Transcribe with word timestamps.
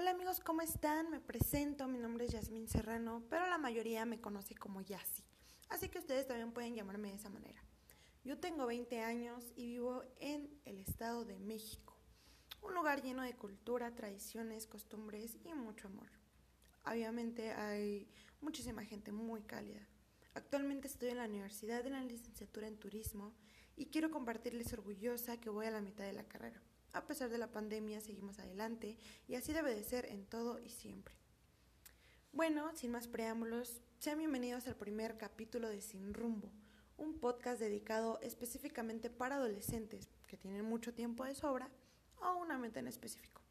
Hola 0.00 0.12
amigos, 0.12 0.38
¿cómo 0.38 0.62
están? 0.62 1.10
Me 1.10 1.18
presento, 1.18 1.88
mi 1.88 1.98
nombre 1.98 2.26
es 2.26 2.30
Yasmín 2.30 2.68
Serrano, 2.68 3.24
pero 3.28 3.48
la 3.48 3.58
mayoría 3.58 4.04
me 4.04 4.20
conoce 4.20 4.54
como 4.54 4.80
Yassi, 4.80 5.24
así 5.70 5.88
que 5.88 5.98
ustedes 5.98 6.28
también 6.28 6.52
pueden 6.52 6.76
llamarme 6.76 7.08
de 7.08 7.16
esa 7.16 7.30
manera. 7.30 7.60
Yo 8.22 8.38
tengo 8.38 8.64
20 8.64 9.00
años 9.00 9.44
y 9.56 9.66
vivo 9.66 10.04
en 10.20 10.56
el 10.66 10.78
Estado 10.78 11.24
de 11.24 11.40
México, 11.40 11.96
un 12.62 12.74
lugar 12.74 13.02
lleno 13.02 13.24
de 13.24 13.34
cultura, 13.34 13.92
tradiciones, 13.96 14.68
costumbres 14.68 15.36
y 15.42 15.52
mucho 15.54 15.88
amor. 15.88 16.12
Obviamente 16.86 17.50
hay 17.50 18.08
muchísima 18.40 18.84
gente 18.84 19.10
muy 19.10 19.42
cálida. 19.42 19.84
Actualmente 20.34 20.86
estoy 20.86 21.08
en 21.08 21.16
la 21.16 21.24
Universidad 21.24 21.82
de 21.82 21.90
la 21.90 22.04
Licenciatura 22.04 22.68
en 22.68 22.78
Turismo 22.78 23.34
y 23.74 23.86
quiero 23.86 24.12
compartirles 24.12 24.72
orgullosa 24.72 25.40
que 25.40 25.50
voy 25.50 25.66
a 25.66 25.72
la 25.72 25.80
mitad 25.80 26.04
de 26.04 26.12
la 26.12 26.28
carrera. 26.28 26.62
A 26.92 27.06
pesar 27.06 27.28
de 27.28 27.38
la 27.38 27.52
pandemia, 27.52 28.00
seguimos 28.00 28.38
adelante 28.38 28.96
y 29.26 29.34
así 29.34 29.52
debe 29.52 29.74
de 29.74 29.84
ser 29.84 30.06
en 30.06 30.24
todo 30.24 30.58
y 30.58 30.70
siempre. 30.70 31.14
Bueno, 32.32 32.70
sin 32.74 32.90
más 32.90 33.08
preámbulos, 33.08 33.80
sean 33.98 34.18
bienvenidos 34.18 34.66
al 34.66 34.76
primer 34.76 35.18
capítulo 35.18 35.68
de 35.68 35.80
Sin 35.80 36.14
Rumbo, 36.14 36.50
un 36.96 37.18
podcast 37.18 37.60
dedicado 37.60 38.18
específicamente 38.22 39.10
para 39.10 39.36
adolescentes 39.36 40.08
que 40.26 40.36
tienen 40.36 40.64
mucho 40.64 40.94
tiempo 40.94 41.24
de 41.24 41.34
sobra 41.34 41.70
o 42.20 42.36
una 42.36 42.58
meta 42.58 42.80
en 42.80 42.88
específico. 42.88 43.42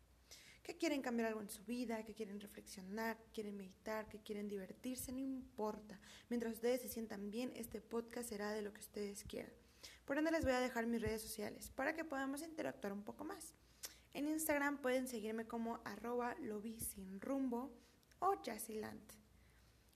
Que 0.67 0.77
quieren 0.77 1.02
cambiar 1.02 1.30
algo 1.30 1.41
en 1.41 1.49
su 1.49 1.63
vida, 1.63 2.03
que 2.03 2.13
quieren 2.13 2.41
reflexionar, 2.41 3.17
quieren 3.34 3.55
meditar, 3.55 4.09
que 4.09 4.20
quieren 4.20 4.49
divertirse, 4.49 5.13
no 5.13 5.20
importa. 5.20 5.98
Mientras 6.30 6.55
ustedes 6.55 6.81
se 6.81 6.90
sientan 6.90 7.31
bien, 7.31 7.53
este 7.55 7.80
podcast 7.80 8.27
será 8.27 8.52
de 8.52 8.62
lo 8.62 8.73
que 8.73 8.81
ustedes 8.81 9.23
quieran. 9.23 9.53
Por 10.03 10.17
ende 10.17 10.30
les 10.30 10.43
voy 10.43 10.52
a 10.52 10.59
dejar 10.59 10.85
mis 10.85 11.02
redes 11.02 11.21
sociales 11.21 11.71
para 11.71 11.95
que 11.95 12.03
podamos 12.03 12.41
interactuar 12.41 12.91
un 12.91 13.03
poco 13.03 13.23
más. 13.23 13.53
En 14.13 14.27
Instagram 14.27 14.81
pueden 14.81 15.07
seguirme 15.07 15.48
como 15.48 15.80
arroba 15.85 16.35
sin 16.77 17.21
rumbo 17.21 17.71
o 18.20 18.41
Jazzyland 18.43 19.02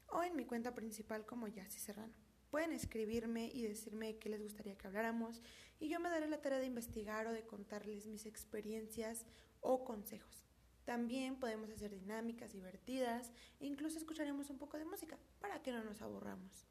o 0.08 0.24
en 0.24 0.38
mi 0.38 0.46
cuenta 0.46 0.74
principal 0.74 1.26
como 1.26 1.48
Jassy 1.54 1.80
Serrano. 1.80 2.14
Pueden 2.50 2.72
escribirme 2.72 3.50
y 3.54 3.64
decirme 3.64 4.18
qué 4.20 4.30
les 4.30 4.42
gustaría 4.42 4.78
que 4.78 4.88
habláramos 4.88 5.42
y 5.80 5.90
yo 5.90 6.00
me 6.00 6.10
daré 6.10 6.28
la 6.28 6.42
tarea 6.42 6.60
de 6.60 6.66
investigar 6.66 7.28
o 7.28 7.34
de 7.34 7.46
contarles 7.46 8.08
mis 8.08 8.26
experiencias 8.26 9.26
o 9.62 9.84
consejos. 9.84 10.51
También 10.86 11.36
podemos 11.36 11.70
hacer 11.70 11.92
dinámicas 11.92 12.54
divertidas 12.54 13.32
e 13.60 13.66
incluso 13.68 13.98
escucharemos 13.98 14.50
un 14.50 14.58
poco 14.58 14.78
de 14.78 14.86
música 14.86 15.18
para 15.40 15.62
que 15.62 15.72
no 15.72 15.84
nos 15.84 16.02
aburramos. 16.02 16.66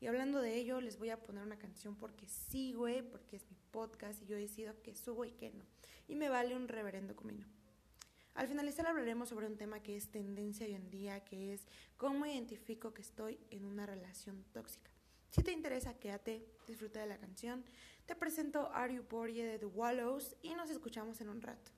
Y 0.00 0.08
hablando 0.08 0.40
de 0.40 0.56
ello, 0.56 0.80
les 0.80 0.98
voy 0.98 1.10
a 1.10 1.22
poner 1.22 1.44
una 1.44 1.58
canción 1.58 1.94
porque 1.94 2.26
sí, 2.26 2.72
güey, 2.72 3.02
porque 3.02 3.36
es 3.36 3.48
mi 3.48 3.56
podcast 3.70 4.20
y 4.20 4.26
yo 4.26 4.36
decido 4.36 4.82
que 4.82 4.96
subo 4.96 5.24
y 5.24 5.30
que 5.30 5.50
no. 5.50 5.64
Y 6.08 6.16
me 6.16 6.28
vale 6.28 6.56
un 6.56 6.66
reverendo 6.66 7.14
comino. 7.14 7.46
Al 8.34 8.48
finalizar 8.48 8.86
hablaremos 8.86 9.28
sobre 9.28 9.46
un 9.46 9.56
tema 9.56 9.80
que 9.80 9.96
es 9.96 10.10
tendencia 10.10 10.66
hoy 10.66 10.74
en 10.74 10.90
día, 10.90 11.20
que 11.20 11.52
es 11.52 11.66
cómo 11.98 12.26
identifico 12.26 12.92
que 12.92 13.02
estoy 13.02 13.38
en 13.50 13.64
una 13.64 13.86
relación 13.86 14.42
tóxica. 14.52 14.90
Si 15.30 15.42
te 15.42 15.52
interesa, 15.52 15.98
quédate, 15.98 16.46
disfruta 16.66 17.00
de 17.00 17.06
la 17.06 17.18
canción. 17.18 17.64
Te 18.06 18.16
presento 18.16 18.70
Are 18.72 18.92
You 18.92 19.04
Bored 19.08 19.52
de 19.52 19.58
The 19.58 19.66
Wallows 19.66 20.34
y 20.42 20.54
nos 20.54 20.70
escuchamos 20.70 21.20
en 21.20 21.28
un 21.28 21.42
rato. 21.42 21.70